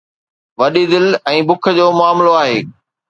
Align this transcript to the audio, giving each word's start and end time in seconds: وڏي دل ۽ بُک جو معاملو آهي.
وڏي 0.59 0.83
دل 0.93 1.05
۽ 1.33 1.37
بُک 1.51 1.63
جو 1.81 1.85
معاملو 1.99 2.31
آهي. 2.41 2.57